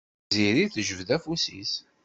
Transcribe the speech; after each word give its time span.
Tiziri 0.29 0.65
tejbed 0.73 1.09
afus-is. 1.15 1.73